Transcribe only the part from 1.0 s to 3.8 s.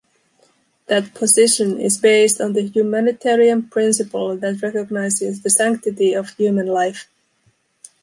position is based on the humanitarian